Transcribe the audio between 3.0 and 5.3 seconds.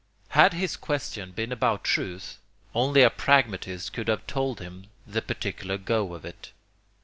a pragmatist could have told him the